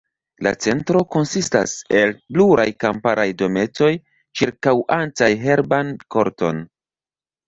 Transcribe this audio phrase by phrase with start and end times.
[0.45, 3.89] La Centro konsistas el pluraj kamparaj dometoj
[4.41, 6.63] ĉirkaŭantaj herban korton.